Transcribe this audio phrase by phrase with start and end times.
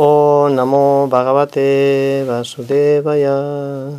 [0.00, 3.90] O Namo Bhagavate Vasudevaya.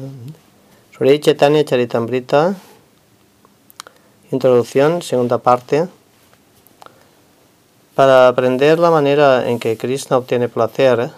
[0.96, 2.56] Sri Chaitanya Charitamrita.
[4.32, 5.90] Introducción, segunda parte.
[7.96, 11.12] Para aprender la manera en que Krishna obtiene placer,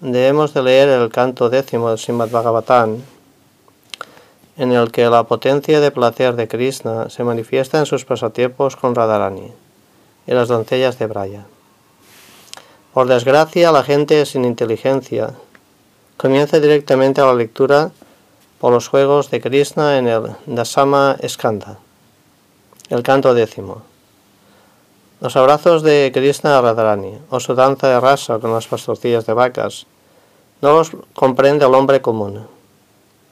[0.00, 3.02] debemos de leer el canto décimo del Srimad Bhagavatam,
[4.56, 8.94] en el que la potencia de placer de Krishna se manifiesta en sus pasatiempos con
[8.94, 9.52] Radharani
[10.26, 11.44] y las doncellas de Braya.
[12.96, 15.34] Por desgracia, la gente sin inteligencia
[16.16, 17.90] comienza directamente a la lectura
[18.58, 21.76] por los juegos de Krishna en el Dasama Skanda,
[22.88, 23.82] el canto décimo.
[25.20, 29.34] Los abrazos de Krishna a Radharani o su danza de rasa con las pastorcillas de
[29.34, 29.84] vacas
[30.62, 32.46] no los comprende el hombre común,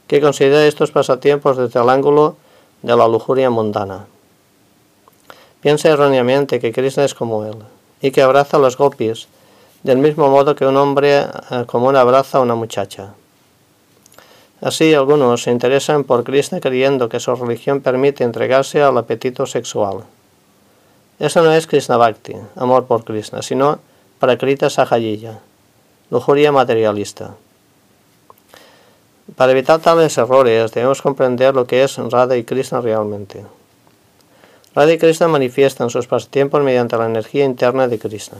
[0.08, 2.36] que considera estos pasatiempos desde el ángulo
[2.82, 4.04] de la lujuria mundana.
[5.62, 7.56] Piensa erróneamente que Krishna es como él
[8.02, 9.26] y que abraza a los gopis
[9.84, 13.14] del mismo modo que un hombre eh, común abraza a una muchacha.
[14.60, 20.04] Así algunos se interesan por Krishna creyendo que su religión permite entregarse al apetito sexual.
[21.18, 23.78] Eso no es Krishna Bhakti, amor por Krishna, sino
[24.18, 25.38] Prakrita Sahayya,
[26.10, 27.34] lujuria materialista.
[29.36, 33.44] Para evitar tales errores debemos comprender lo que es Radha y Krishna realmente.
[34.74, 38.38] Radha y Krishna manifiestan sus pasatiempos mediante la energía interna de Krishna.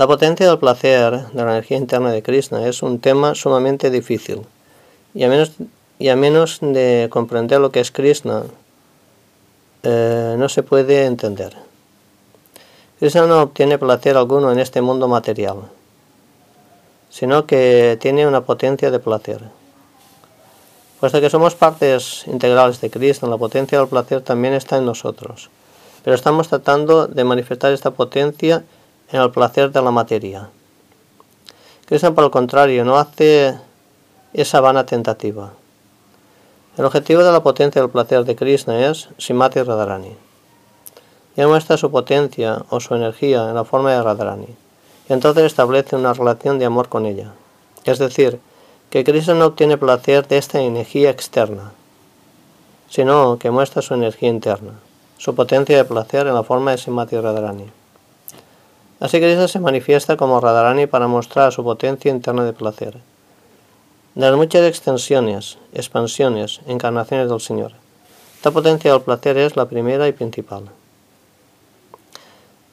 [0.00, 4.46] La potencia del placer de la energía interna de Krishna es un tema sumamente difícil
[5.12, 5.52] y a menos,
[5.98, 8.44] y a menos de comprender lo que es Krishna
[9.82, 11.54] eh, no se puede entender.
[12.98, 15.56] Krishna no obtiene placer alguno en este mundo material,
[17.10, 19.42] sino que tiene una potencia de placer.
[20.98, 25.50] Puesto que somos partes integrales de Krishna, la potencia del placer también está en nosotros,
[26.02, 28.64] pero estamos tratando de manifestar esta potencia
[29.12, 30.50] en el placer de la materia.
[31.86, 33.58] Krishna, por el contrario, no hace
[34.32, 35.52] esa vana tentativa.
[36.76, 40.16] El objetivo de la potencia del placer de Krishna es Simati Radharani.
[41.36, 44.48] Y muestra su potencia o su energía en la forma de Radharani.
[45.08, 47.32] Y entonces establece una relación de amor con ella.
[47.84, 48.40] Es decir,
[48.90, 51.72] que Krishna no obtiene placer de esta energía externa,
[52.88, 54.74] sino que muestra su energía interna,
[55.18, 57.79] su potencia de placer en la forma de Simati Radharani.
[59.00, 62.98] Así que Krishna se manifiesta como Radharani para mostrar su potencia interna de placer.
[64.14, 67.72] De las muchas extensiones, expansiones, encarnaciones del Señor,
[68.36, 70.64] esta potencia del placer es la primera y principal.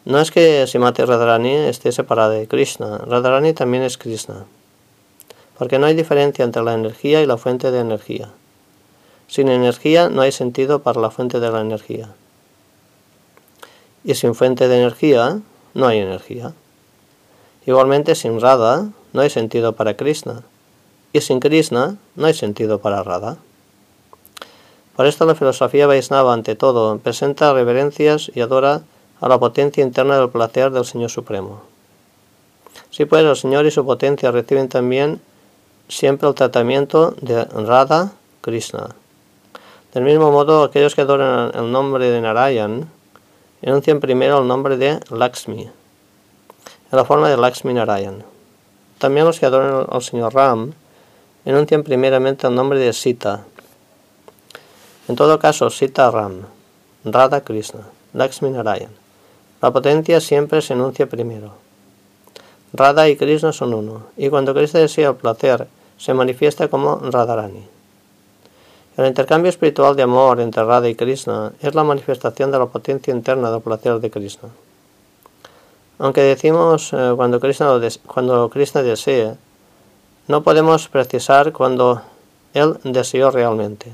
[0.03, 4.45] No es que Simati Radharani esté separada de Krishna, Radharani también es Krishna,
[5.57, 8.29] porque no hay diferencia entre la energía y la fuente de energía.
[9.27, 12.09] Sin energía no hay sentido para la fuente de la energía.
[14.03, 15.41] Y sin fuente de energía
[15.77, 16.53] no hay energía.
[17.67, 20.41] Igualmente sin Radha no hay sentido para Krishna.
[21.13, 23.37] Y sin Krishna no hay sentido para Radha.
[24.95, 28.81] Por esto la filosofía Vaisnava ante todo presenta reverencias y adora
[29.21, 31.61] a la potencia interna del placer del Señor Supremo.
[32.89, 35.21] Si pues el Señor y su potencia reciben también
[35.89, 38.95] siempre el tratamiento de Radha Krishna.
[39.93, 42.89] Del mismo modo, aquellos que adoran el nombre de Narayan
[43.61, 45.71] enuncian primero el nombre de Lakshmi, en
[46.91, 48.23] la forma de Lakshmi Narayan.
[48.99, 50.73] También los que adoran al señor Ram
[51.45, 53.45] enuncian primeramente el nombre de Sita.
[55.07, 56.43] En todo caso, Sita Ram,
[57.05, 57.81] Radha Krishna,
[58.13, 58.91] Lakshmi Narayan.
[59.61, 61.53] La potencia siempre se enuncia primero.
[62.73, 65.67] Radha y Krishna son uno, y cuando Krishna desea el placer,
[65.97, 67.76] se manifiesta como Radharani.
[68.97, 73.13] El intercambio espiritual de amor entre Radha y Krishna es la manifestación de la potencia
[73.13, 74.49] interna del placer de Krishna.
[75.99, 79.35] Aunque decimos eh, cuando, Krishna cuando Krishna desee,
[80.27, 82.01] no podemos precisar cuando
[82.55, 83.93] Él deseó realmente.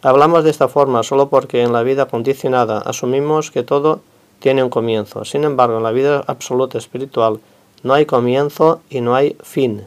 [0.00, 4.00] Hablamos de esta forma solo porque en la vida condicionada asumimos que todo
[4.38, 5.24] tiene un comienzo.
[5.24, 7.40] Sin embargo, en la vida absoluta espiritual
[7.82, 9.84] no hay comienzo y no hay fin.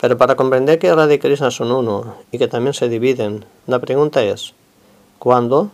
[0.00, 3.78] Pero para comprender que Radha y Krishna son uno y que también se dividen, la
[3.78, 4.52] pregunta es,
[5.18, 5.70] ¿cuándo?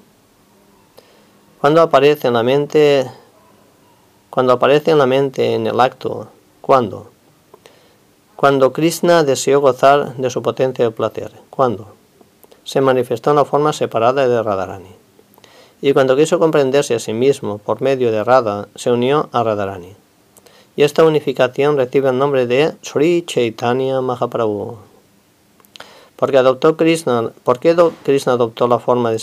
[1.60, 3.10] ¿Cuándo aparece en la mente,
[4.30, 6.28] cuando aparece en la mente en el acto,
[6.60, 7.10] ¿cuándo?
[8.36, 11.94] Cuando Krishna deseó gozar de su potencia de placer, ¿cuándo?
[12.64, 14.94] Se manifestó en la forma separada de Radharani.
[15.80, 20.01] Y cuando quiso comprenderse a sí mismo por medio de Radha, se unió a Radharani
[20.76, 24.78] y esta unificación recibe el nombre de Sri Chaitanya Mahaprabhu.
[26.16, 29.18] Porque adoptó Krishna, ¿Por qué Krishna adoptó la forma de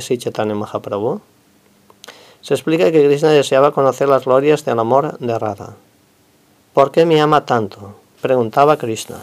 [0.00, 1.20] Sri Chaitanya Mahaprabhu?
[2.42, 5.76] Se explica que Krishna deseaba conocer las glorias del amor de Radha.
[6.74, 7.94] ¿Por qué me ama tanto?
[8.20, 9.18] preguntaba Krishna.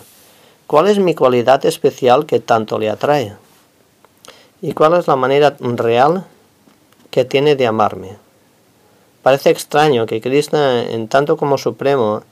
[0.65, 3.35] ¿Cuál es mi cualidad especial que tanto le atrae?
[4.61, 6.25] ¿Y cuál es la manera real
[7.11, 8.17] que tiene de amarme?
[9.27, 12.23] Parece extraño que Krishna, en tanto como supremo,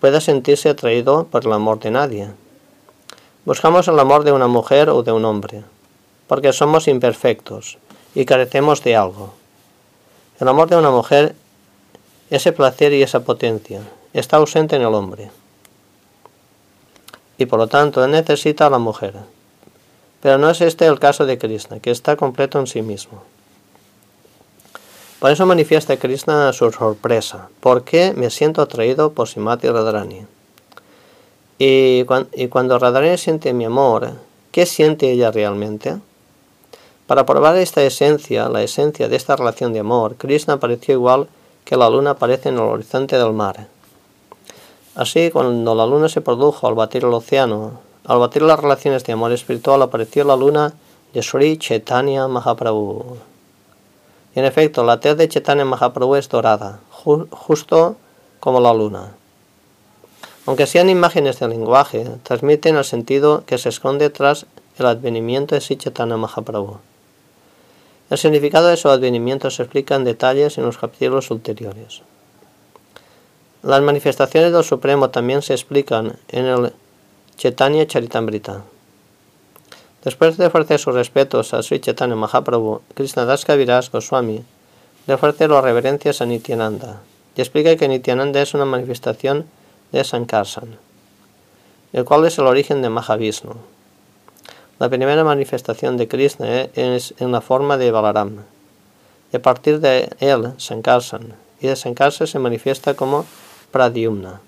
[0.00, 2.30] pueda sentirse atraído por el amor de nadie.
[3.44, 5.64] Buscamos el amor de una mujer o de un hombre,
[6.28, 7.76] porque somos imperfectos
[8.14, 9.34] y carecemos de algo.
[10.40, 11.34] El amor de una mujer,
[12.30, 13.82] ese placer y esa potencia,
[14.14, 15.30] está ausente en el hombre.
[17.36, 19.12] Y por lo tanto necesita a la mujer.
[20.22, 23.24] Pero no es este el caso de Krishna, que está completo en sí mismo.
[25.20, 27.50] Por eso manifiesta Krishna su sorpresa.
[27.60, 30.26] ¿Por qué me siento atraído por Simati Radharani?
[31.58, 32.04] Y
[32.48, 34.12] cuando Radharani siente mi amor,
[34.50, 35.98] ¿qué siente ella realmente?
[37.06, 41.28] Para probar esta esencia, la esencia de esta relación de amor, Krishna apareció igual
[41.66, 43.66] que la luna aparece en el horizonte del mar.
[44.94, 49.12] Así, cuando la luna se produjo al batir el océano, al batir las relaciones de
[49.12, 50.72] amor espiritual, apareció la luna
[51.12, 53.18] de Sri Chaitanya Mahaprabhu.
[54.34, 57.96] En efecto, la tez de Chaitanya Mahaprabhu es dorada, justo
[58.38, 59.12] como la luna.
[60.46, 64.46] Aunque sean imágenes de lenguaje, transmiten el sentido que se esconde tras
[64.78, 66.78] el advenimiento de Chaitanya Mahaprabhu.
[68.08, 72.02] El significado de su advenimiento se explica en detalles en los capítulos ulteriores.
[73.62, 76.72] Las manifestaciones del Supremo también se explican en el
[77.36, 78.62] Chaitanya Charitamrita.
[80.02, 84.42] Después de ofrecer sus respetos a Sri Chaitanya Mahaprabhu, Krishnadas Kaviraj Goswami
[85.06, 87.02] le ofrece las reverencias a Nityananda
[87.36, 89.44] y explica que Nityananda es una manifestación
[89.92, 90.78] de Sankarsan,
[91.92, 93.54] el cual es el origen de Mahavishnu.
[94.78, 98.44] La primera manifestación de Krishna es en la forma de Balaram.
[99.34, 103.26] A partir de él, Sankarsan, y de Sankarsan se manifiesta como
[103.70, 104.40] Pradyumna.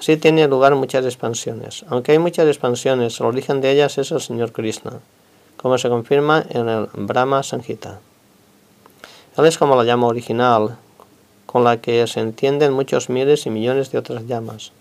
[0.00, 1.84] Así tiene lugar muchas expansiones.
[1.90, 4.92] Aunque hay muchas expansiones, el origen de ellas es el Señor Krishna,
[5.58, 8.00] como se confirma en el Brahma Sanghita.
[9.36, 10.78] Él es como la llama original,
[11.44, 14.72] con la que se entienden muchos miles y millones de otras llamas.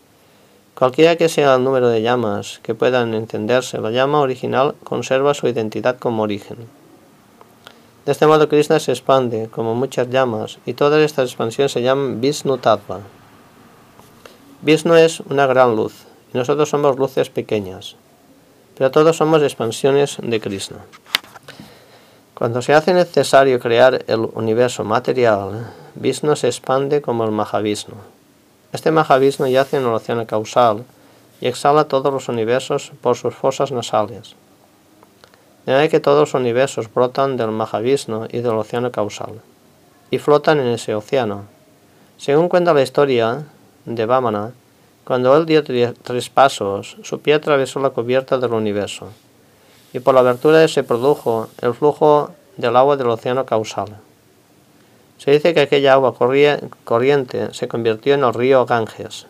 [0.73, 5.49] Cualquiera que sea el número de llamas que puedan entenderse, la llama original conserva su
[5.49, 6.59] identidad como origen.
[8.05, 12.21] De este modo Krishna se expande como muchas llamas y todas estas expansiones se llaman
[12.21, 13.01] Vishnu Tattva.
[14.61, 15.93] Vishnu es una gran luz
[16.33, 17.95] y nosotros somos luces pequeñas,
[18.77, 20.79] pero todos somos expansiones de Krishna.
[22.33, 27.95] Cuando se hace necesario crear el universo material, Vishnu se expande como el Mahavishnu.
[28.73, 30.83] Este Mahavishnu yace en el océano causal
[31.39, 34.35] y exhala todos los universos por sus fosas nasales.
[35.65, 39.39] De manera que todos los universos brotan del Mahavishnu y del océano causal,
[40.11, 41.45] y flotan en ese océano.
[42.17, 43.45] Según cuenta la historia
[43.85, 44.51] de Vamana,
[45.03, 49.07] cuando él dio tres pasos, su pie atravesó la cubierta del universo,
[49.93, 53.97] y por la abertura se produjo el flujo del agua del océano causal.
[55.17, 56.15] Se dice que aquella agua
[56.83, 59.27] corriente se convirtió en el río Ganges,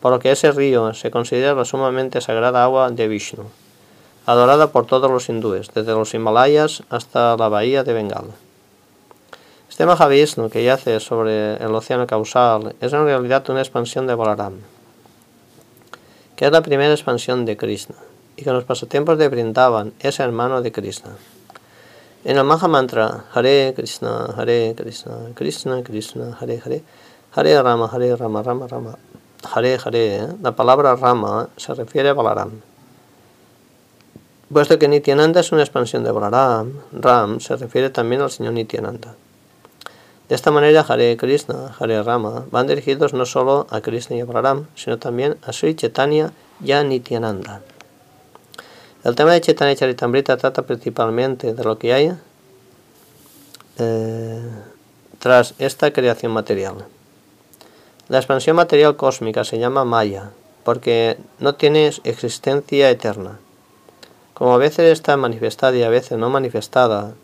[0.00, 3.44] por lo que ese río se considera la sumamente sagrada agua de Vishnu
[4.26, 8.32] adorada por todos los hindúes, desde los Himalayas hasta la bahía de Bengala.
[9.74, 14.60] Este Mahavishnu que yace sobre el océano causal es en realidad una expansión de Balaram,
[16.36, 17.96] que es la primera expansión de Krishna,
[18.36, 21.16] y que en los pasatiempos de Brindavan es hermano de Krishna.
[22.24, 26.84] En el Maha Mantra, Hare Krishna, Hare Krishna, Krishna Krishna, Hare Hare,
[27.34, 28.96] Hare Rama, Hare Rama, Rama Rama,
[29.52, 30.28] Hare Hare, ¿eh?
[30.40, 32.60] la palabra Rama se refiere a Balaram.
[34.52, 39.16] Puesto que Nityananda es una expansión de Balaram, Ram se refiere también al señor Nityananda.
[40.34, 44.26] De esta manera, Hare Krishna, Hare Rama van dirigidos no solo a Krishna y a
[44.74, 47.60] sino también a Sri Chaitanya y a Nityananda.
[49.04, 52.12] El tema de Chaitanya Charitamrita trata principalmente de lo que hay
[53.78, 54.42] eh,
[55.20, 56.84] tras esta creación material.
[58.08, 60.32] La expansión material cósmica se llama Maya,
[60.64, 63.38] porque no tiene existencia eterna
[64.32, 67.14] como a veces está manifestada y a veces no manifestada,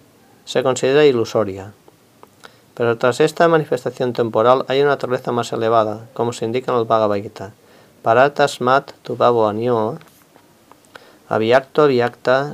[0.44, 1.72] se considera ilusoria.
[2.74, 6.84] Pero tras esta manifestación temporal hay una naturaleza más elevada, como se indica en el
[6.84, 7.52] Bhagavad Gita.
[8.02, 9.98] Paratasmat tubabo anyo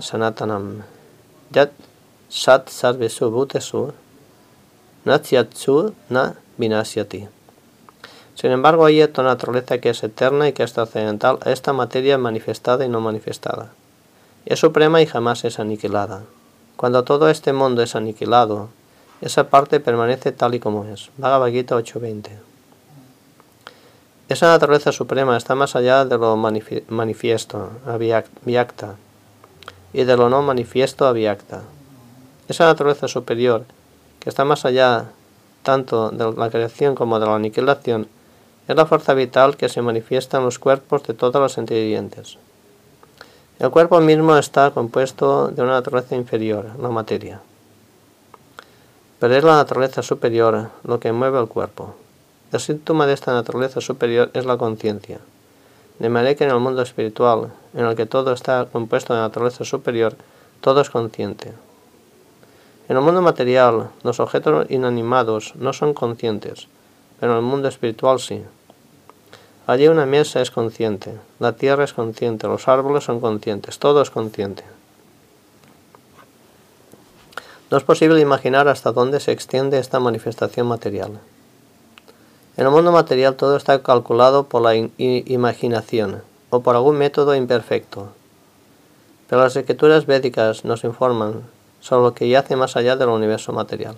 [0.00, 0.82] sanatanam
[1.52, 1.70] yat
[2.28, 3.92] sat sarvesu bhutesu
[5.04, 7.28] natsyatsu na vinasyati.
[8.34, 12.18] Sin embargo, hay otra naturaleza que es eterna y que es trascendental a esta materia
[12.18, 13.70] manifestada y no manifestada
[14.46, 16.22] es suprema y jamás es aniquilada.
[16.76, 18.68] Cuando todo este mundo es aniquilado,
[19.20, 21.10] Esa parte permanece tal y como es.
[21.16, 22.30] Bhagavad Gita 8.20.
[24.28, 28.96] Esa naturaleza suprema está más allá de lo manifiesto, avyakta,
[29.92, 31.62] y de lo no manifiesto, avyakta.
[32.48, 33.64] Esa naturaleza superior,
[34.20, 35.06] que está más allá
[35.62, 38.08] tanto de la creación como de la aniquilación,
[38.68, 42.36] es la fuerza vital que se manifiesta en los cuerpos de todos los entidientes.
[43.58, 47.40] El cuerpo mismo está compuesto de una naturaleza inferior, la materia.
[49.18, 51.94] Pero es la naturaleza superior lo que mueve el cuerpo.
[52.52, 55.20] El síntoma de esta naturaleza superior es la conciencia.
[55.98, 59.64] De manera que en el mundo espiritual, en el que todo está compuesto de naturaleza
[59.64, 60.14] superior,
[60.60, 61.52] todo es consciente.
[62.88, 66.68] En el mundo material, los objetos inanimados no son conscientes,
[67.18, 68.44] pero en el mundo espiritual sí.
[69.66, 74.10] Allí una mesa es consciente, la tierra es consciente, los árboles son conscientes, todo es
[74.10, 74.62] consciente.
[77.68, 81.18] No es posible imaginar hasta dónde se extiende esta manifestación material.
[82.56, 88.12] En el mundo material todo está calculado por la imaginación o por algún método imperfecto.
[89.28, 91.42] Pero las escrituras védicas nos informan
[91.80, 93.96] sobre lo que yace más allá del universo material.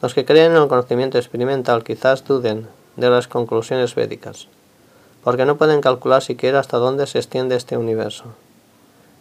[0.00, 4.48] Los que creen en el conocimiento experimental quizás duden de las conclusiones védicas,
[5.22, 8.24] porque no pueden calcular siquiera hasta dónde se extiende este universo,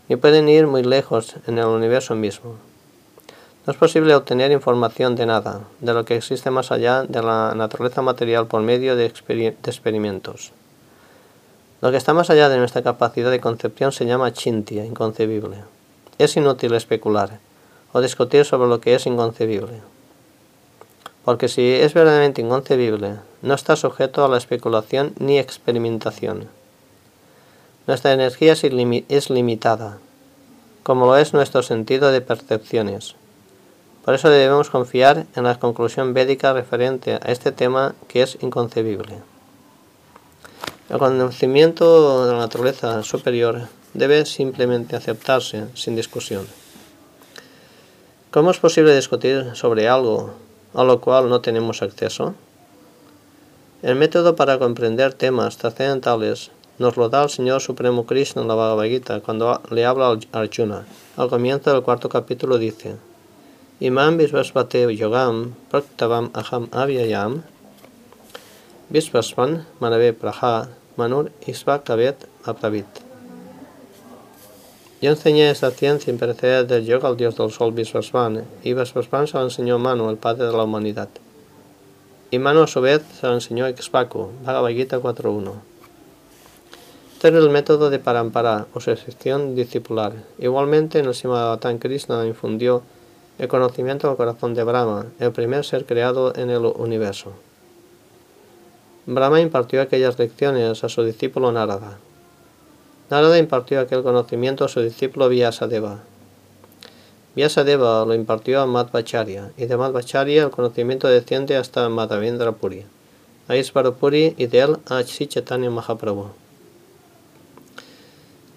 [0.07, 2.55] ni pueden ir muy lejos en el universo mismo.
[3.67, 7.53] No es posible obtener información de nada, de lo que existe más allá de la
[7.53, 10.51] naturaleza material por medio de, experimentos.
[11.81, 15.57] Lo que está más allá de nuestra capacidad de concepción se llama chintia, inconcebible.
[16.17, 17.39] Es inútil especular
[17.93, 19.81] o discutir sobre lo que es inconcebible
[21.27, 26.47] porque si es verdaderamente inconcebible, no está sujeto a la especulación ni experimentación.
[27.85, 29.97] Nuestra energía es limitada,
[30.83, 33.17] como lo es nuestro sentido de percepciones.
[34.07, 39.17] Por eso debemos confiar en la conclusión védica referente a este tema que es inconcebible.
[40.89, 46.47] El conocimiento de la naturaleza superior debe simplemente aceptarse sin discusión.
[48.31, 50.35] ¿Cómo es posible discutir sobre algo
[50.73, 52.33] a lo cual no tenemos acceso?
[53.81, 58.55] El método para comprender temas trascendentales nos lo da el Señor Supremo Krishna en la
[58.55, 60.85] Bhagavad Gita cuando le habla a Arjuna.
[61.17, 62.95] Al comienzo del cuarto capítulo dice:
[63.79, 67.43] Imam Visvasvate Yogam Praktavam Aham Avyayam
[68.91, 70.67] Visvasvan Manave Praha
[70.97, 72.87] Manur Isva Kavet Apravit.
[74.99, 79.37] Yo enseñé esta ciencia imperecedera del yoga al dios del sol Visvasvan, y Visvasvan se
[79.37, 81.09] la enseñó Manu, el padre de la humanidad.
[82.31, 85.51] Y Manu a su vez se la enseñó Expaku, Bhagavad Gita 4.1.
[87.13, 90.13] Este es el método de parampara, o sección discipular.
[90.39, 92.81] Igualmente, en el Simavatan Krishna infundió
[93.37, 97.33] el conocimiento al corazón de Brahma, el primer ser creado en el universo.
[99.05, 101.97] Brahma impartió aquellas lecciones a su discípulo Narada.
[103.09, 105.99] Narada impartió aquel conocimiento a su discípulo Vyasadeva.
[107.35, 112.85] Vyasadeva lo impartió a Madhvacharya, y de Madhvacharya el conocimiento desciende hasta Madhavendra Puri,
[113.47, 116.31] a Isvarapuri y de él a Chaitanya Mahaprabhu.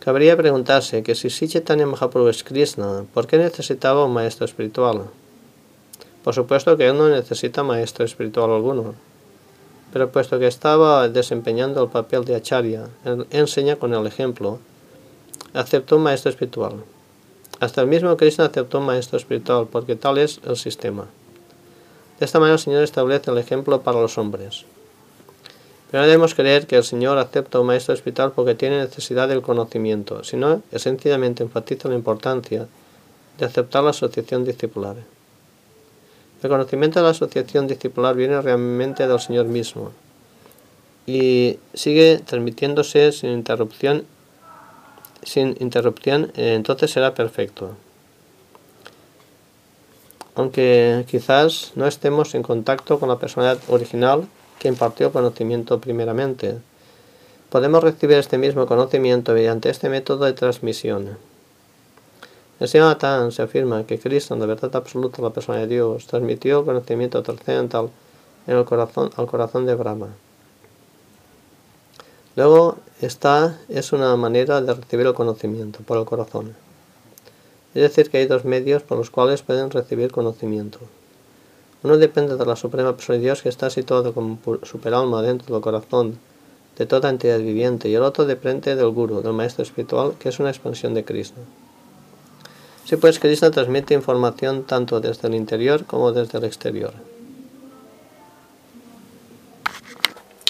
[0.00, 5.04] Cabría preguntarse que si Chaitanya Mahaprabhu es Krishna, ¿por qué necesitaba un maestro espiritual?
[6.24, 8.94] Por supuesto que él no necesita maestro espiritual alguno,
[9.92, 12.88] pero puesto que estaba desempeñando el papel de acharya,
[13.30, 14.58] enseña con el ejemplo,
[15.52, 16.82] aceptó un maestro espiritual.
[17.60, 21.08] Hasta el mismo Krishna aceptó un maestro espiritual, porque tal es el sistema.
[22.18, 24.64] De esta manera el Señor establece el ejemplo para los hombres.
[25.90, 29.42] Pero no debemos creer que el Señor acepta un maestro espiritual porque tiene necesidad del
[29.42, 32.68] conocimiento, sino que sencillamente enfatiza la importancia
[33.38, 34.96] de aceptar la asociación discipular.
[36.42, 39.90] El conocimiento de la asociación discipular viene realmente del Señor mismo
[41.06, 44.04] y sigue transmitiéndose sin interrupción,
[45.22, 47.74] sin interrupción, eh, entonces será perfecto.
[50.36, 54.28] Aunque quizás no estemos en contacto con la personalidad original
[54.60, 56.58] que impartió conocimiento primeramente,
[57.48, 61.18] podemos recibir este mismo conocimiento mediante este método de transmisión.
[62.60, 66.60] En Simatán se afirma que Cristo, en la verdad absoluta, la persona de Dios, transmitió
[66.60, 67.88] el conocimiento trascendental
[68.46, 70.08] en el corazón, al corazón de Brahma.
[72.36, 76.54] Luego, esta es una manera de recibir el conocimiento, por el corazón.
[77.74, 80.80] Es decir, que hay dos medios por los cuales pueden recibir conocimiento.
[81.82, 85.62] Uno depende de la Suprema Persona de Dios que está situado como superalma dentro del
[85.62, 86.18] corazón
[86.76, 90.38] de toda entidad viviente y el otro depende del Guru, del Maestro Espiritual, que es
[90.40, 91.40] una expansión de Cristo.
[92.84, 96.92] Sí, pues Krishna transmite información tanto desde el interior como desde el exterior.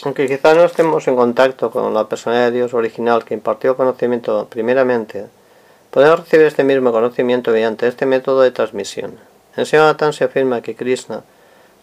[0.02, 4.46] Aunque quizá no estemos en contacto con la personalidad de Dios original que impartió conocimiento
[4.48, 5.26] primeramente,
[5.90, 9.29] podemos recibir este mismo conocimiento mediante este método de transmisión.
[9.56, 11.22] En Sivatan se afirma que Krishna,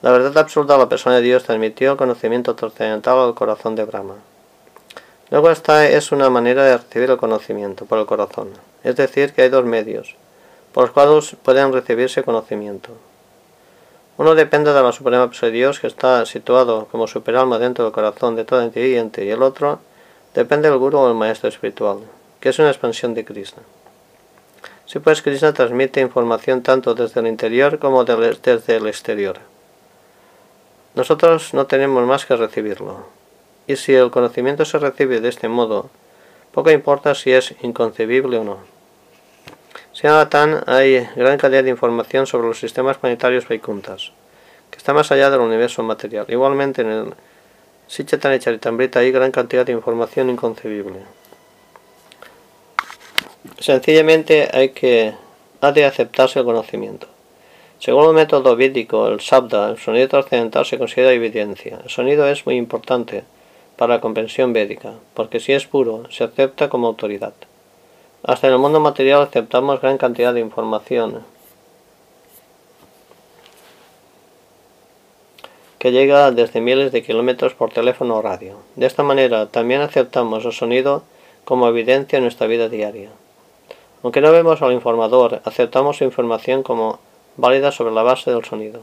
[0.02, 3.86] la verdad absoluta de la persona de Dios, transmitió el conocimiento trascendental al corazón de
[3.86, 4.16] Brahma.
[5.30, 8.52] Luego esta es una manera de recibir el conocimiento por el corazón,
[8.84, 10.16] es decir, que hay dos medios
[10.78, 12.92] por los cuales pueden recibirse conocimiento.
[14.18, 17.94] Uno depende de la Suprema Persona de Dios que está situado como superalma dentro del
[17.94, 19.80] corazón de todo inteligente y el otro
[20.36, 22.02] depende del Guru o el Maestro Espiritual,
[22.40, 23.64] que es una expansión de Krishna.
[24.88, 29.40] Si pues Krishna transmite información tanto desde el interior como desde el exterior.
[30.96, 33.06] Nosotros no tenemos más que recibirlo.
[33.68, 35.90] Y si el conocimiento se recibe de este modo,
[36.54, 38.58] poco importa si es inconcebible o no.
[40.30, 44.14] Tan hay gran cantidad de información sobre los sistemas planetarios Vaikuntas,
[44.72, 46.26] que está más allá del universo material.
[46.30, 47.14] Igualmente en el
[47.88, 51.00] Sichetana Charitamrita hay gran cantidad de información inconcebible.
[53.60, 55.14] Sencillamente hay que
[55.62, 57.08] ha de aceptarse el conocimiento.
[57.80, 61.80] Según el método védico, el sabda, el sonido trascendental, se considera evidencia.
[61.84, 63.24] El sonido es muy importante
[63.76, 67.34] para la comprensión védica, porque si es puro, se acepta como autoridad.
[68.24, 71.24] Hasta en el mundo material aceptamos gran cantidad de información
[75.80, 78.58] que llega desde miles de kilómetros por teléfono o radio.
[78.76, 81.04] De esta manera también aceptamos el sonido
[81.46, 83.10] como evidencia en nuestra vida diaria.
[84.04, 87.00] Aunque no vemos al informador, aceptamos su información como
[87.36, 88.82] válida sobre la base del sonido.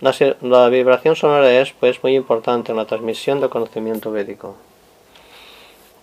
[0.00, 4.56] La, vibración sonora es, pues, muy importante en la transmisión del conocimiento védico.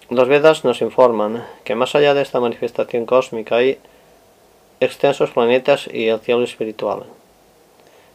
[0.09, 3.77] Los Vedas nos informan que más allá de esta manifestación cósmica hay
[4.79, 7.03] extensos planetas y el cielo espiritual.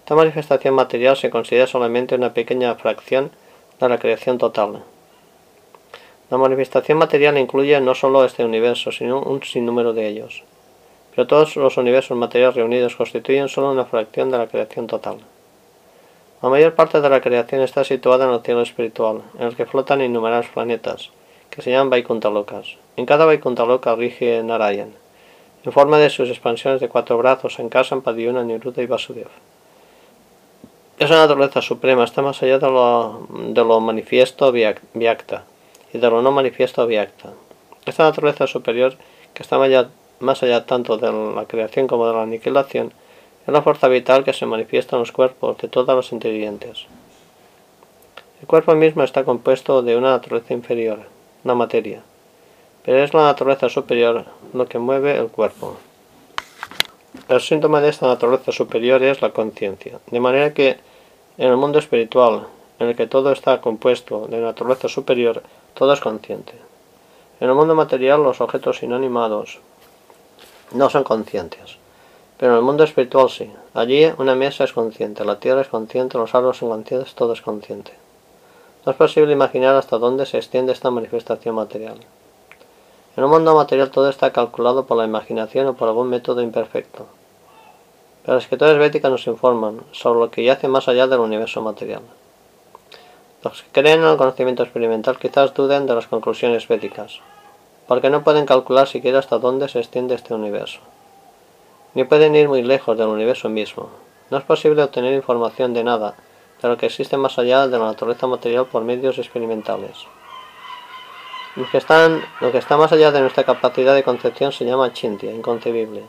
[0.00, 3.30] Esta manifestación material se considera solamente una pequeña fracción
[3.78, 4.82] de la creación total.
[6.30, 10.42] La manifestación material incluye no solo este universo, sino un sinnúmero de ellos.
[11.14, 15.18] Pero todos los universos materiales reunidos constituyen solo una fracción de la creación total.
[16.42, 19.66] La mayor parte de la creación está situada en el cielo espiritual, en el que
[19.66, 21.10] flotan innumerables planetas,
[21.50, 22.78] que se llaman Vaikuntalokas.
[22.96, 24.94] En cada Vaikuntaloka rige Narayan,
[25.62, 29.28] en forma de sus expansiones de cuatro brazos, en casa, Padiyuna, Niruddha y Vasudev.
[30.98, 35.44] Esa naturaleza suprema está más allá de lo, de lo manifiesto Vyakta
[35.94, 37.30] y de lo no manifiesto Vyakta.
[37.86, 38.96] Esta naturaleza superior,
[39.32, 39.58] que está
[40.18, 42.92] más allá, tanto de la creación como de la aniquilación,
[43.46, 46.86] es la fuerza vital que se manifiesta en los cuerpos de todos los inteligentes.
[48.40, 50.98] El cuerpo mismo está compuesto de una naturaleza inferior,
[51.44, 52.02] la materia,
[52.84, 55.76] pero es la naturaleza superior lo que mueve el cuerpo.
[57.28, 60.76] El síntoma de esta naturaleza superior es la conciencia, de manera que
[61.38, 62.46] en el mundo espiritual,
[62.80, 65.42] en el que todo está compuesto de naturaleza superior,
[65.74, 66.54] todo es consciente.
[67.40, 69.58] En el mundo material los objetos inanimados
[70.72, 71.78] no son conscientes,
[72.38, 73.52] pero en el mundo espiritual sí.
[73.74, 77.42] Allí una mesa es consciente, la tierra es consciente, los árboles son conscientes, todo es
[77.42, 77.92] consciente.
[78.86, 81.98] No es posible imaginar hasta dónde se extiende esta manifestación material.
[83.16, 87.06] En un mundo material todo está calculado por la imaginación o por algún método imperfecto.
[88.22, 92.02] Pero las escritores véticas nos informan sobre lo que yace más allá del universo material.
[93.44, 97.20] Los que creen en el conocimiento experimental quizás duden de las conclusiones védicas,
[97.86, 100.80] porque no pueden calcular siquiera hasta dónde se extiende este universo.
[101.92, 103.90] Ni pueden ir muy lejos del universo mismo.
[104.30, 106.14] No es posible obtener información de nada
[106.62, 110.06] de lo que existe más allá de la naturaleza material por medios experimentales.
[111.54, 111.82] Lo que,
[112.40, 116.04] lo que está más allá de nuestra capacidad de concepción se llama chintia, inconcebible.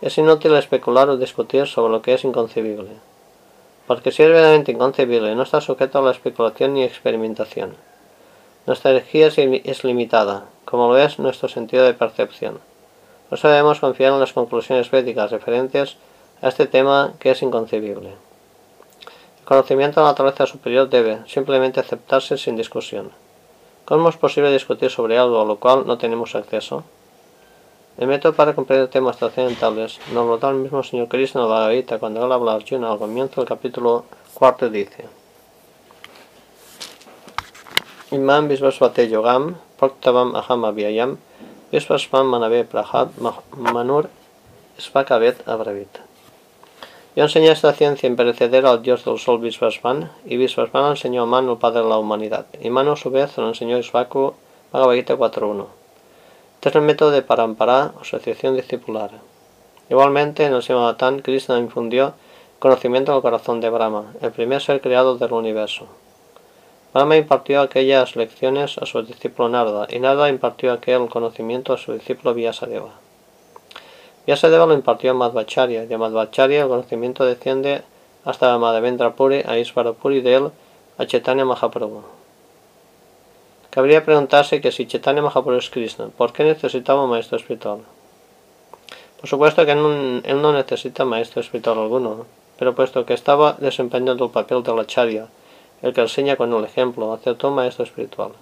[0.00, 2.90] Es inútil especular o discutir sobre lo que es inconcebible,
[3.86, 7.76] porque si es verdaderamente inconcebible no está sujeto a la especulación ni experimentación.
[8.66, 12.58] Nuestra energía es limitada, como lo es nuestro sentido de percepción.
[13.30, 15.96] No debemos confiar en las conclusiones védicas referentes
[16.42, 18.10] a este tema que es inconcebible.
[18.10, 23.12] El conocimiento de la naturaleza superior debe simplemente aceptarse sin discusión.
[23.84, 26.82] ¿Cómo es posible discutir sobre algo a lo cual no tenemos acceso?
[27.98, 32.24] El método para comprender temas trascendentales nos lo da el mismo señor Krishna Bhagavita cuando
[32.26, 34.04] él habla a Arjuna al comienzo del capítulo
[34.34, 35.06] cuarto dice
[38.10, 41.16] Imam Visvasvate Yogam Proktavam Aham Avyayam
[41.72, 43.08] Visvasvam Manave Prahad
[43.56, 44.10] Manur
[44.76, 46.06] Svakavet Abravit
[47.16, 51.52] yo enseñé esta ciencia imperecedera al dios del sol Visvasvan, y Visvasvan enseñó a Manu,
[51.52, 54.34] el padre de la humanidad, y Manu a su vez lo enseñó a Isvaku,
[54.70, 55.85] Bhagavad Gita 4.1.
[56.62, 59.10] Es el método de Parampara, asociación discipular.
[59.88, 62.14] Igualmente, en el Simavatán, Krishna infundió
[62.58, 65.86] conocimiento en el corazón de Brahma, el primer ser creado del universo.
[66.92, 71.92] Brahma impartió aquellas lecciones a su discípulo Narda, y Narda impartió aquel conocimiento a su
[71.92, 72.90] discípulo Vyasadeva.
[74.26, 77.82] Vyasadeva lo impartió a Madhvacharya, y a Madhvacharya el conocimiento desciende
[78.24, 80.50] hasta Madhavendra Puri, a Isvara Puri de él
[80.98, 82.15] a Chaitanya Mahaprabhu.
[83.76, 87.80] Cabría preguntarse que si Chaitanya Mahaprabhu es Krishna, ¿por qué necesitaba un maestro espiritual?
[89.20, 92.24] Por supuesto que él no necesita maestro espiritual alguno,
[92.58, 95.28] pero puesto que estaba desempeñando el papel de la charya,
[95.82, 98.32] el que enseña con el ejemplo, aceptó un maestro espiritual.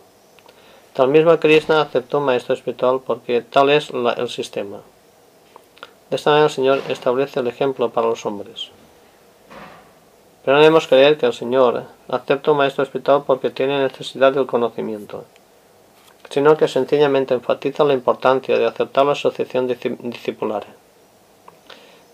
[0.93, 4.83] Tal mismo Krishna aceptó un maestro espiritual porque tal es el sistema.
[6.11, 8.71] De esta manera el Señor establece el ejemplo para los hombres.
[10.45, 14.47] Pero no debemos creer que el Señor acepta un maestro espiritual porque tiene necesidad del
[14.47, 15.25] conocimiento,
[16.29, 20.65] sino que sencillamente enfatiza la importancia de aceptar la asociación discipular.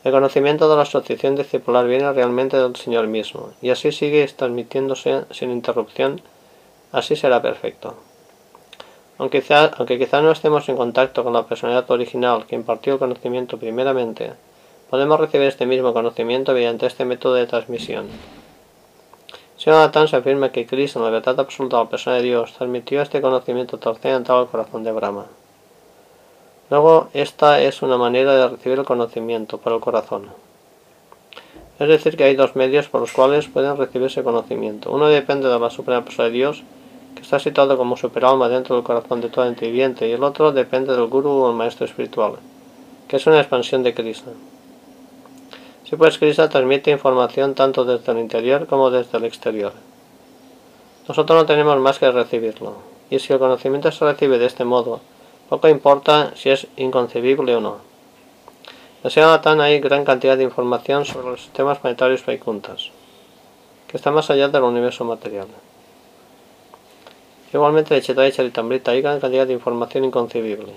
[0.05, 5.25] El conocimiento de la asociación discipular viene realmente del Señor mismo, y así sigue transmitiéndose
[5.31, 6.23] sin interrupción,
[6.93, 7.97] así será perfecto.
[9.19, 12.99] Aunque quizá, aunque quizá no estemos en contacto con la personalidad original que impartió el
[12.99, 14.33] conocimiento primeramente,
[14.91, 18.09] podemos recibir este mismo conocimiento mediante este método de transmisión.
[19.65, 23.01] Natán se afirma que Cristo, en la verdad absoluta de la persona de Dios, transmitió
[23.01, 25.27] este conocimiento trascendental al corazón de Brahma.
[26.71, 30.31] Luego, esta es una manera de recibir el conocimiento por el corazón.
[31.79, 34.91] Es decir, que hay dos medios por los cuales pueden recibirse conocimiento.
[34.91, 36.65] Uno depende de la suprema persona de Dios,
[37.15, 40.53] que está situado como superalma dentro del corazón de todo ente viviente, y el otro
[40.53, 42.35] depende del guru o el maestro espiritual,
[43.09, 44.33] que es una expansión de Krishna.
[45.99, 49.73] Pues Krishna transmite información tanto desde el interior como desde el exterior.
[51.09, 52.77] Nosotros no tenemos más que recibirlo,
[53.11, 55.01] y si el conocimiento se recibe de este modo,
[55.49, 57.79] poco importa si es inconcebible o no.
[59.03, 62.91] En tan hay gran cantidad de información sobre los sistemas planetarios Vaikuntas,
[63.89, 65.49] que está más allá del universo material.
[67.53, 70.73] Igualmente de Chaitanya Charitamrita hay gran cantidad de información inconcebible.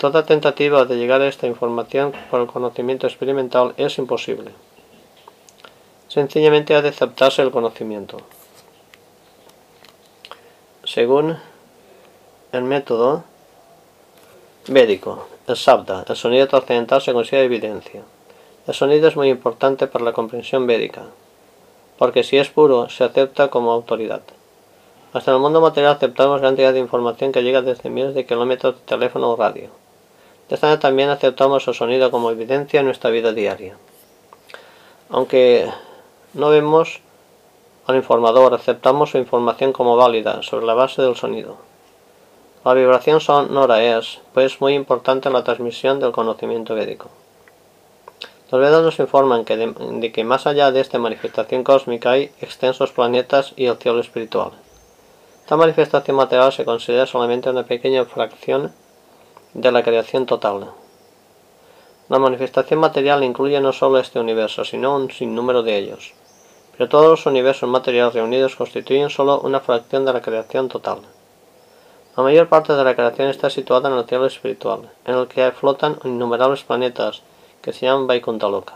[0.00, 4.52] Toda tentativa de llegar a esta información por el conocimiento experimental es imposible.
[6.08, 8.16] Sencillamente ha de aceptarse el conocimiento.
[10.84, 11.36] Según
[12.52, 13.24] el método
[14.68, 18.00] védico, el sabda, el sonido trascendental se considera evidencia.
[18.66, 21.08] El sonido es muy importante para la comprensión védica,
[21.98, 24.22] porque si es puro, se acepta como autoridad.
[25.12, 28.76] Hasta el mundo material aceptamos gran cantidad de información que llega desde miles de kilómetros
[28.76, 29.79] de teléfono o radio.
[30.50, 33.76] De esta manera también aceptamos el sonido como evidencia en nuestra vida diaria.
[35.08, 35.70] Aunque
[36.34, 37.00] no vemos
[37.86, 41.56] al informador, aceptamos su información como válida sobre la base del sonido.
[42.64, 47.10] La vibración sonora es, pues, muy importante en la transmisión del conocimiento védico.
[48.50, 52.90] Los Vedas nos informan que de, que más allá de esta manifestación cósmica hay extensos
[52.90, 54.50] planetas y el cielo espiritual.
[55.44, 58.72] Esta manifestación material se considera solamente una pequeña fracción
[59.54, 60.70] de la creación total.
[62.08, 66.12] La manifestación material incluye no solo este universo, sino un sinnúmero de ellos.
[66.76, 70.98] Pero todos los universos materiales reunidos constituyen solo una fracción de la creación total.
[72.16, 75.52] La mayor parte de la creación está situada en el cielo espiritual, en el que
[75.52, 77.22] flotan innumerables planetas
[77.62, 78.74] que se llaman Vaikuntaloka.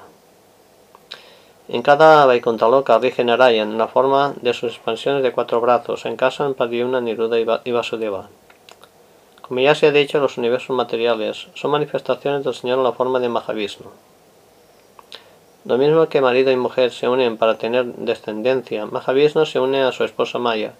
[1.68, 6.16] En cada Vaikuntaloka rige Narayan en la forma de sus expansiones de cuatro brazos, en
[6.16, 8.28] casa en Padiyuna, Niruda y Vasudeva.
[9.46, 13.20] Como ya se ha dicho, los universos materiales son manifestaciones del Señor en la forma
[13.20, 13.90] de Mahavishnu.
[15.66, 19.92] Lo mismo que marido y mujer se unen para tener descendencia, Mahavishnu se une a
[19.92, 20.72] su esposa Maya,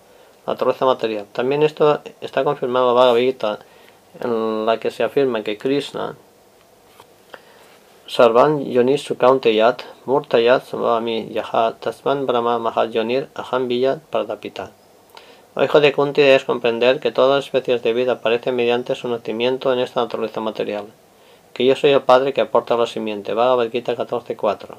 [0.47, 1.27] la naturaleza material.
[1.33, 3.59] También esto está confirmado en la Bhagavad Gita,
[4.23, 6.17] en la que se afirma que Krishna
[8.07, 14.71] Sarvan Yonis Sukaunteyat Murtayat Svami Yaha Tasman Brahma Mahayonir Aham Viyat Pradapita.
[15.57, 19.07] O hijo de Kunti debes comprender que todas las especies de vida aparecen mediante su
[19.07, 20.87] nacimiento en esta naturaleza material,
[21.53, 23.35] que yo soy el padre que aporta la simiente.
[23.35, 24.75] Bhagavad Gita 14.4.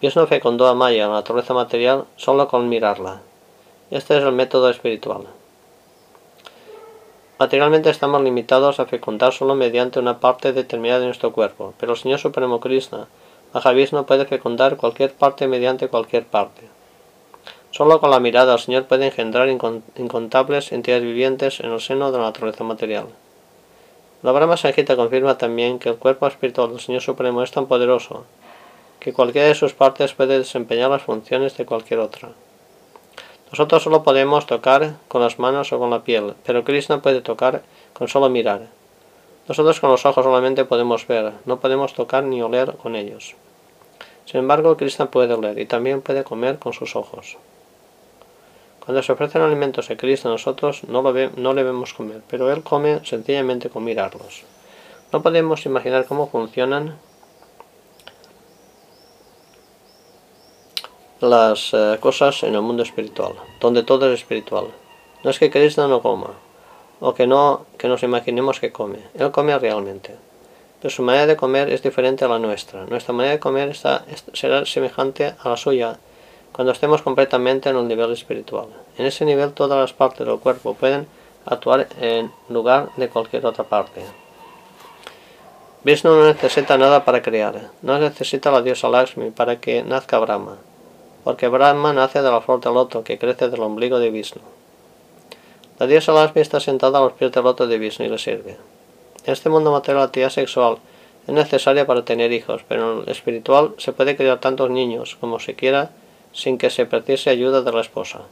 [0.00, 3.22] Dios no fecundó a Maya, la naturaleza material, solo con mirarla.
[3.90, 5.22] Este es el método espiritual.
[7.36, 11.98] Materialmente estamos limitados a fecundar solo mediante una parte determinada de nuestro cuerpo, pero el
[11.98, 13.08] Señor Supremo Krishna,
[13.92, 16.62] no puede fecundar cualquier parte mediante cualquier parte.
[17.76, 22.18] Solo con la mirada el Señor puede engendrar incontables entidades vivientes en el seno de
[22.18, 23.06] la naturaleza material.
[24.22, 28.26] La Brahma Sanjita confirma también que el cuerpo espiritual del Señor Supremo es tan poderoso
[29.00, 32.28] que cualquiera de sus partes puede desempeñar las funciones de cualquier otra.
[33.50, 37.62] Nosotros solo podemos tocar con las manos o con la piel, pero Krishna puede tocar
[37.92, 38.68] con solo mirar.
[39.48, 43.34] Nosotros con los ojos solamente podemos ver, no podemos tocar ni oler con ellos.
[44.26, 47.36] Sin embargo, Krishna puede oler y también puede comer con sus ojos.
[48.84, 52.62] Cuando se ofrecen alimentos a Krishna, nosotros no, lo no le vemos comer, pero él
[52.62, 54.42] come sencillamente con mirarlos.
[55.12, 56.98] No podemos imaginar cómo funcionan
[61.20, 64.66] las eh, cosas en el mundo espiritual, donde todo es espiritual.
[65.22, 66.32] No es que Krishna no coma,
[67.00, 68.98] o que no que nos imaginemos que come.
[69.14, 70.16] Él come realmente.
[70.80, 72.84] Pero su manera de comer es diferente a la nuestra.
[72.84, 75.98] Nuestra manera de comer será semejante a la suya
[76.54, 78.66] cuando estemos completamente en un nivel espiritual.
[78.96, 81.08] En ese nivel todas las partes del cuerpo pueden
[81.46, 84.02] actuar en lugar de cualquier otra parte.
[85.82, 90.56] Vishnu no necesita nada para crear, no necesita la diosa Lakshmi para que nazca Brahma,
[91.24, 94.40] porque Brahma nace de la flor de loto que crece del ombligo de Vishnu.
[95.80, 98.56] La diosa Lakshmi está sentada a los pies del loto de Vishnu y le sirve.
[99.26, 100.78] En este mundo material la actividad sexual
[101.26, 105.40] es necesaria para tener hijos, pero en el espiritual se puede criar tantos niños como
[105.40, 105.90] se quiera
[106.34, 108.22] sin que se precise ayuda de la esposa.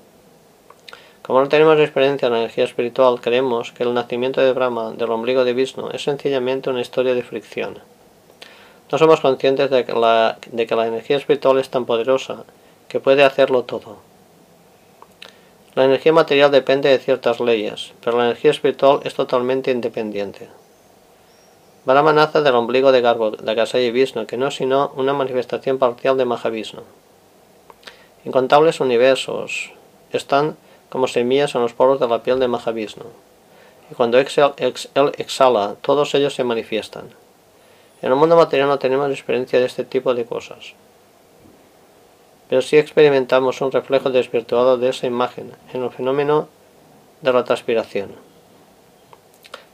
[1.23, 5.11] Como no tenemos experiencia en la energía espiritual, creemos que el nacimiento de Brahma del
[5.11, 7.79] ombligo de Vishnu es sencillamente una historia de fricción.
[8.91, 12.45] No somos conscientes de que la, de que la energía espiritual es tan poderosa
[12.89, 13.99] que puede hacerlo todo.
[15.75, 20.49] La energía material depende de ciertas leyes, pero la energía espiritual es totalmente independiente.
[21.85, 25.79] Brahma nace del ombligo de Garbo, de y Vishnu, que no es sino una manifestación
[25.79, 26.83] parcial de Mahavishnu.
[28.25, 29.73] Incontables universos
[30.13, 30.57] están
[30.89, 33.05] como semillas en los poros de la piel de Mahavishnu,
[33.91, 34.27] y cuando él
[35.19, 37.11] exhala, todos ellos se manifiestan.
[38.03, 40.75] En el mundo material no tenemos experiencia de este tipo de cosas
[42.53, 46.49] pero sí experimentamos un reflejo desvirtuado de esa imagen en el fenómeno
[47.23, 48.11] de la transpiración.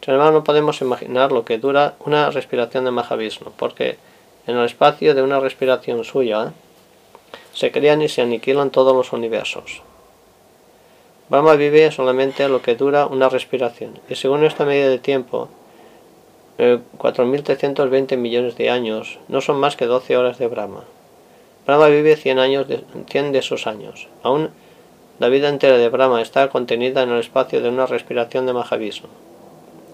[0.01, 3.99] Sin embargo, no podemos imaginar lo que dura una respiración de Mahavishnu, porque
[4.47, 6.53] en el espacio de una respiración suya
[7.53, 9.83] se crean y se aniquilan todos los universos.
[11.29, 15.49] Brahma vive solamente lo que dura una respiración, y según esta medida de tiempo,
[16.59, 20.85] 4.320 millones de años no son más que 12 horas de Brahma.
[21.67, 24.09] Brahma vive 100, años de, 100 de esos años.
[24.23, 24.51] Aún
[25.19, 29.09] la vida entera de Brahma está contenida en el espacio de una respiración de Mahavishnu.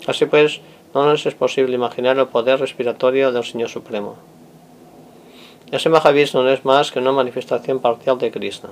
[0.07, 0.61] Así pues,
[0.95, 4.17] no nos es posible imaginar el poder respiratorio del Señor Supremo.
[5.75, 8.71] Ese Mahavishnu no es más que una manifestación parcial de Krishna.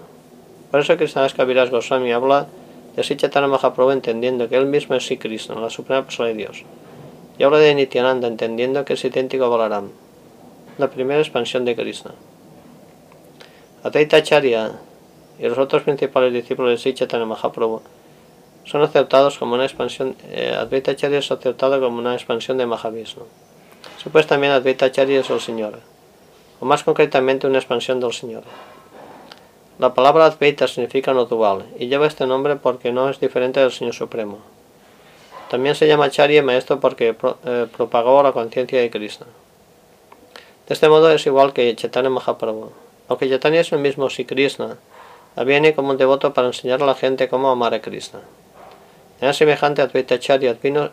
[0.70, 2.46] Por eso Krishna Kaviraj Goswami habla
[2.94, 6.62] de Sichatana Mahaprabhu entendiendo que él mismo es Sri Krishna, la suprema persona de Dios.
[7.38, 9.88] Y habla de Nityananda entendiendo que es idéntico a Balaram,
[10.78, 12.12] la primera expansión de Krishna.
[13.82, 14.70] Advaita Acharya
[15.40, 17.82] y los otros principales discípulos de Sri Chaitanya Mahaprabhu
[18.64, 23.24] son aceptados como una expansión, eh, Advaita es aceptado como una expansión de Mahavishnu.
[24.00, 25.80] Supuestamente Advaita Acharya es el Señor,
[26.62, 28.44] o más concretamente una expansión del Señor.
[29.80, 33.72] La palabra Advaita significa no dual y lleva este nombre porque no es diferente del
[33.72, 34.38] Señor Supremo.
[35.50, 39.26] También se llama Acharya maestro porque eh, propagó la conciencia de Krishna.
[40.68, 42.70] De este modo es igual que Chaitanya Mahaprabhu.
[43.08, 44.76] Aunque Chaitanya es el mismo si Krishna,
[45.44, 48.20] viene como un devoto para enseñar a la gente cómo amar a Krishna.
[49.20, 50.88] Era semejante a Advaita Acharya vino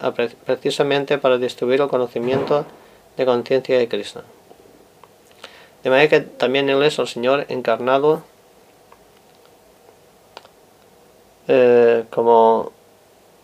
[0.45, 2.65] precisamente para distribuir el conocimiento
[3.17, 4.23] de conciencia de Krishna.
[5.83, 8.23] De manera que también él es el Señor encarnado
[11.47, 12.71] eh, como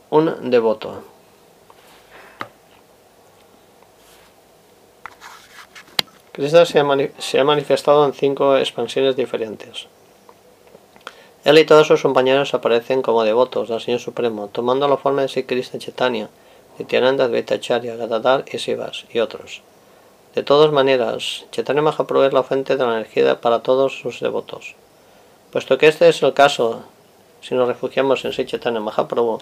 [0.10, 1.04] un devoto.
[6.34, 6.80] Krishna se
[7.39, 9.88] ha, manifestado en cinco expansiones diferentes.
[11.45, 15.30] Él y todos sus compañeros aparecen como devotos del Señor Supremo, tomando la forma de
[15.30, 16.30] Sri Krishna Chaitanya,
[16.78, 19.62] Nityananda, Advaita Acharya, Gadadhar y Sivas, y otros.
[20.36, 24.76] De todas maneras, Chaitanya Mahaprabhu es la fuente de la energía para todos sus devotos.
[25.50, 26.84] Puesto que este es el caso,
[27.39, 28.45] si nos refugiamos en Sri
[28.82, 29.39] Mahaprabhu,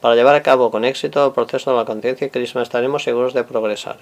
[0.00, 3.42] para llevar a cabo con éxito el proceso de la conciencia Krishna estaremos seguros de
[3.42, 3.98] progresar.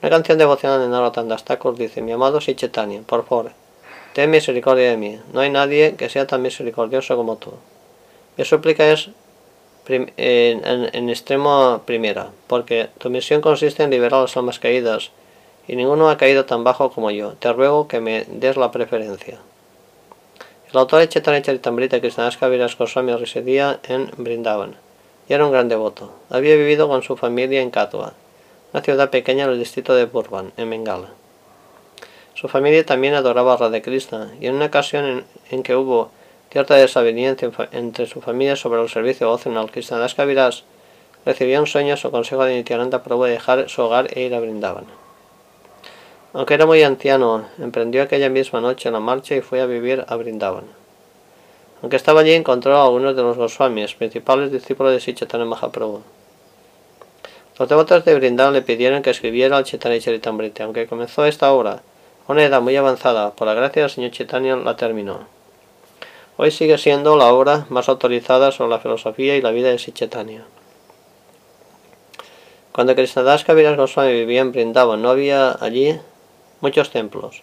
[0.00, 3.52] Una canción devocional de Narottam Thakur dice, mi amado Sichetania, por favor,
[4.14, 5.20] ten misericordia de mí.
[5.34, 7.52] No hay nadie que sea tan misericordioso como tú.
[8.38, 9.10] Mi súplica es
[9.86, 15.10] en, extremo primera, porque tu misión consiste en liberar a las almas caídas,
[15.66, 17.32] y ninguno ha caído tan bajo como yo.
[17.34, 19.38] Te ruego que me des la preferencia.
[20.70, 24.74] El autor de Chaitanya Charitamrita Krishnadas Kaviraj Goswami residía en Brindavan
[25.28, 26.12] y era un gran devoto.
[26.30, 28.14] Había vivido con su familia en Katwa
[28.74, 31.10] una ciudad pequeña en el distrito de Burban, en Bengala.
[32.34, 36.10] Su familia también adoraba a Radha Krishna, y en una ocasión en, que hubo
[36.54, 40.62] cierta desaveniencia entre su familia sobre el servicio opcional, Krishnadas Kaviraj
[41.26, 44.38] recibió un sueño su consejo de Nityananda Prabhu de dejar su hogar e ir a
[44.38, 44.84] Brindavan.
[46.32, 50.14] Aunque era muy anciano, emprendió aquella misma noche la marcha y fue a vivir a
[50.14, 50.62] Brindavan.
[51.82, 56.02] Aunque estaba allí, encontró a algunos de los Goswamis, principales discípulos de Sri Mahaprabhu.
[57.58, 60.62] Los devotos de Brindavan le pidieron que escribiera el Chaitanya Charitamrita.
[60.62, 61.82] Aunque comenzó esta obra
[62.28, 65.33] a una edad muy avanzada, por la gracia del señor Chaitanya la terminó.
[66.36, 70.44] Hoy sigue siendo la obra más autorizada sobre la filosofía y la vida de Sichetania.
[72.72, 75.96] Cuando Krishnadas Kaviraj Goswami vivía en Brindavan, no había allí
[76.60, 77.42] muchos templos.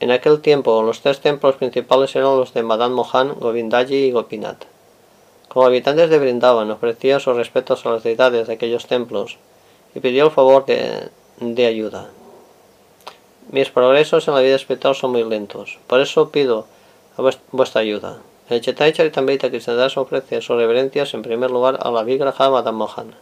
[0.00, 4.66] En aquel tiempo, los tres templos principales eran los de Madan Mohan, Govindaji y Gopinath.
[5.46, 9.38] Como habitantes de Brindavan, ofrecía sus respetos a las deidades de aquellos templos
[9.94, 12.10] y pidió el favor de, de ayuda.
[13.52, 16.66] Mis progresos en la vida espiritual son muy lentos, por eso pido
[17.16, 18.18] vuestra ayuda.
[18.48, 23.14] El Chetai Charitamrita Krishnadas ofrece sus reverencias en primer lugar a la Vigraha Madam Mohan,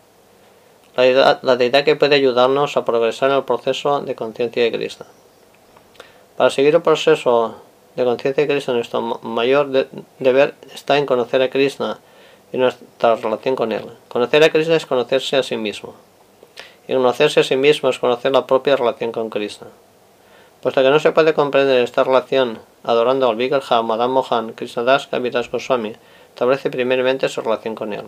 [0.96, 5.06] la deidad, que puede ayudarnos a progresar en el proceso de conciencia de Krishna.
[6.36, 7.56] Para seguir el proceso
[7.96, 11.98] de conciencia de Krishna, nuestro mayor deber está en conocer a Krishna
[12.52, 13.86] y nuestra relación con él.
[14.08, 15.94] Conocer a Krishna es conocerse a sí mismo.
[16.86, 19.68] Y conocerse a sí mismo es conocer la propia relación con Krishna.
[20.60, 25.50] Puesto que no se puede comprender esta relación adorando al Vigraha, Madame Mohan, Krishnadas Kaviraj
[25.50, 25.94] Goswami,
[26.28, 28.04] establece primeramente su relación con él.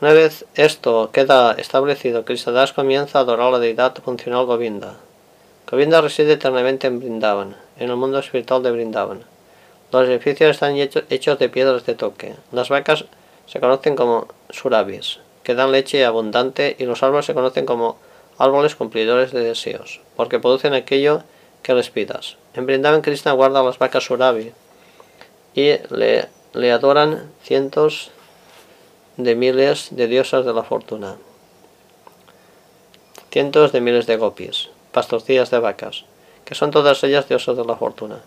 [0.00, 4.96] Una vez esto queda establecido, Krishnadas comienza a adorar a la deidad funcional Govinda.
[5.70, 9.24] Govinda reside eternamente en Brindavan, en el mundo espiritual de Brindavan.
[9.92, 12.34] Los edificios están hechos de piedras de toque.
[12.52, 13.06] Las vacas
[13.46, 17.96] se conocen como surabis, que dan leche abundante, y los árboles se conocen como
[18.38, 21.22] árboles cumplidores de deseos, porque producen aquello
[21.64, 22.36] que les pidas.
[22.54, 24.52] En Brindavan Krishna guarda las vacas Surabi
[25.54, 28.10] y le, le adoran cientos
[29.16, 31.16] de miles de diosas de la fortuna,
[33.32, 36.04] cientos de miles de gopis, pastorcillas de vacas,
[36.44, 38.20] que son todas ellas diosas de la fortuna.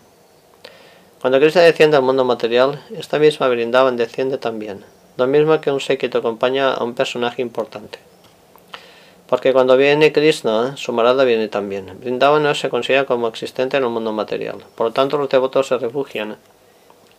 [1.20, 4.84] Cuando Krishna desciende al mundo material, esta misma Brindavan desciende también,
[5.16, 8.07] lo mismo que un séquito acompaña a un personaje importante.
[9.28, 11.98] Porque cuando viene Krishna, su marada viene también.
[12.00, 14.56] Brindavan no se considera como existente en el mundo material.
[14.74, 16.38] Por lo tanto, los devotos se refugian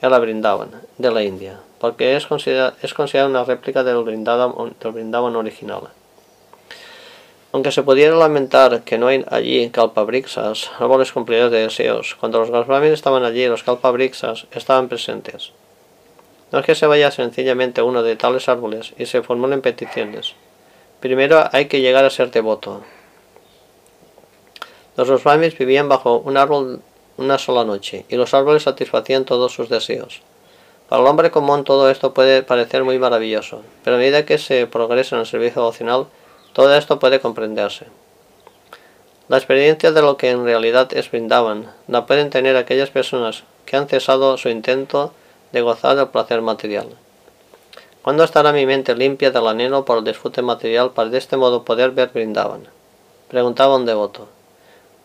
[0.01, 4.73] en la Brindavan de la India, porque es considerada, es considerada una réplica del Brindavan,
[4.79, 5.81] del original.
[7.51, 12.49] Aunque se pudiera lamentar que no hay allí kalpabrixas, árboles cumplidores de deseos, cuando los
[12.49, 15.51] Goswamis estaban allí, los kalpabrixas estaban presentes.
[16.51, 20.33] No es que se vaya sencillamente uno de tales árboles y se formulen peticiones.
[20.99, 22.81] Primero hay que llegar a ser devoto.
[24.97, 26.81] Los Goswamis vivían bajo un árbol
[27.15, 30.21] una sola noche, y los árboles satisfacían todos sus deseos.
[30.89, 34.67] Para el hombre común todo esto puede parecer muy maravilloso, pero a medida que se
[34.67, 36.07] progresa en el servicio devocional,
[36.53, 37.85] todo esto puede comprenderse.
[39.29, 43.77] La experiencia de lo que en realidad es brindaban la pueden tener aquellas personas que
[43.77, 45.13] han cesado su intento
[45.51, 46.87] de gozar del placer material.
[48.01, 51.65] ¿Cuándo estará mi mente limpia del anhelo por el disfrute material para de este modo
[51.65, 52.63] poder ver brindaban?
[53.27, 54.27] Preguntaba un devoto.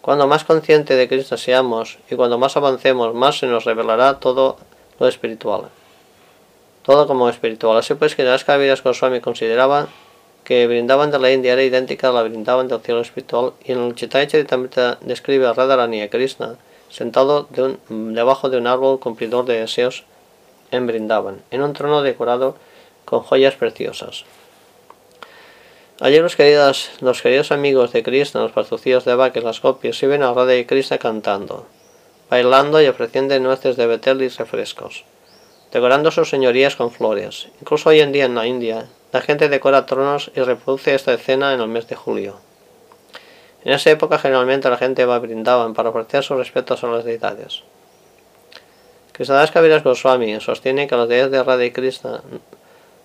[0.00, 4.58] Cuando más consciente de Cristo seamos y cuando más avancemos, más se nos revelará todo
[5.00, 5.70] lo espiritual.
[6.82, 7.76] Todo como espiritual.
[7.78, 9.88] Así pues, que las Kaviras Goswami consideraba
[10.44, 13.80] que brindaban de la India era idéntica a la brindaban del cielo espiritual y en
[13.80, 16.56] el Chaitanya Charitamrita describe a Radharani a Krishna
[16.90, 17.48] sentado
[17.88, 20.04] debajo de un árbol cumplidor de deseos
[20.70, 22.56] en Brindavan, en un trono decorado
[23.14, 24.24] con joyas preciosas.
[26.00, 30.24] Ayer los queridos, los queridos amigos de Krishna, los patrocinios de vaques, las copias, ven
[30.24, 31.68] a Radha y Krishna cantando,
[32.28, 35.04] bailando y ofreciendo nueces de betel y refrescos,
[35.72, 37.46] decorando sus señorías con flores.
[37.60, 41.54] Incluso hoy en día en la India, la gente decora tronos y reproduce esta escena
[41.54, 42.40] en el mes de julio.
[43.64, 47.62] En esa época generalmente la gente va brindaban para ofrecer sus respetos a las deidades.
[49.12, 52.20] Krishnadas Kaviraj Goswami sostiene que los deidades de Radha y Krishna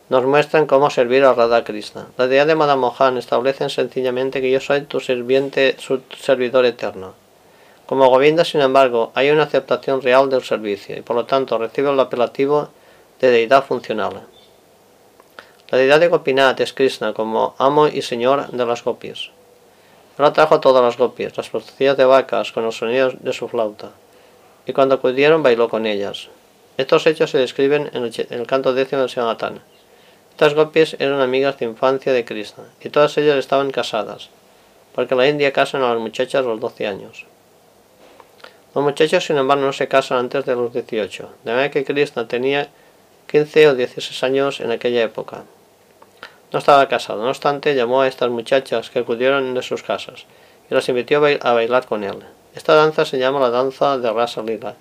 [0.10, 2.07] nos muestran cómo servir a Radha Krishna.
[2.18, 5.78] La deidad de Madame Mohan establecen sencillamente que yo soy tu sirviente,
[6.20, 7.14] servidor eterno.
[7.86, 11.91] Como Govinda, sin embargo, hay una aceptación real del servicio y por lo tanto recibe
[11.91, 12.70] el apelativo
[13.20, 14.22] de deidad funcional.
[15.70, 19.30] La deidad de Gopinath es Krishna como amo y señor de las gopis.
[20.18, 23.47] Él atrajo a todas las gopis, las procesías de vacas con los sonidos de su
[23.47, 23.91] flauta,
[24.66, 26.30] y cuando acudieron bailó con ellas.
[26.78, 29.62] Estos hechos se describen en el, canto décimo del Sanatán.
[30.39, 34.29] Estas gopis eran amigas de infancia de Krishna, y todas ellas estaban casadas,
[34.95, 37.25] porque en la India casan a las muchachas a los 12 años.
[38.73, 42.29] Los muchachos, sin embargo, no se casan antes de los 18, de manera que Krishna
[42.29, 42.69] tenía
[43.29, 45.43] 15 o 16 años en aquella época.
[46.53, 50.23] No estaba casado, no obstante llamó a estas muchachas que acudieron de sus casas
[50.71, 52.23] y las invitó a bailar con él.
[52.55, 54.75] Esta danza se llama la danza de Rasa Lila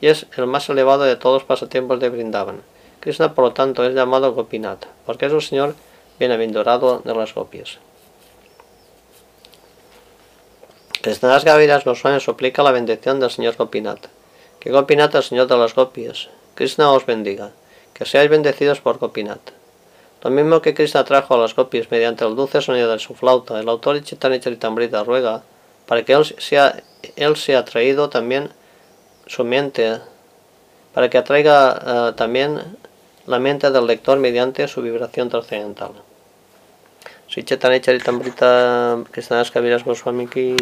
[0.00, 2.62] y es el más elevado de todos los pasatiempos de Brindavan.
[3.00, 5.74] Krishna, por lo tanto, es llamado Gopinath, porque es un señor
[6.18, 7.78] bienaventurado de las gopias.
[11.00, 14.08] Krishnadas Gaviras Goswami suplica la bendición del señor Gopinath.
[14.58, 16.28] Que Gopinath, el señor de las gopias.
[16.54, 17.52] Krishna os bendiga.
[17.94, 19.52] Que seáis bendecidos por Gopinath.
[20.22, 23.58] Lo mismo que Krishna trajo a las gopis mediante el dulce sonido de su flauta,
[23.58, 25.42] el autor de Chaitanya ruega
[25.86, 26.82] para que él sea,
[27.16, 28.50] él sea traído también
[29.26, 29.98] su mente,
[30.92, 32.60] para que atraiga uh, también
[33.26, 35.92] la mente del lector mediante su vibración trascendental.
[37.28, 40.56] Sri Chaitanya Charitamrita Krishna Kaviraj Goswami ki